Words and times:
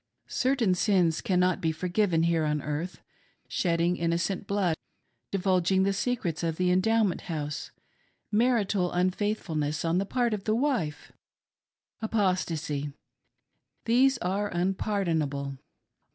Certain 0.25 0.73
sins 0.73 1.21
cannot 1.21 1.61
be 1.61 1.71
forgiven 1.71 2.23
here 2.23 2.43
on 2.43 2.59
earth— 2.59 3.03
Shedding 3.47 3.97
innocent 3.97 4.47
blood, 4.47 4.75
divulging 5.29 5.83
the 5.83 5.93
secrets 5.93 6.41
of 6.41 6.55
the 6.57 6.71
Endowment 6.71 7.21
House— 7.29 7.69
marital 8.31 8.91
unfaithfulness 8.93 9.85
on 9.85 9.99
the 9.99 10.07
part 10.07 10.33
of 10.33 10.45
the 10.45 10.55
wife— 10.55 11.11
Appstacy;— 12.01 12.91
these 13.85 14.17
are 14.23 14.47
unpardonable. 14.47 15.59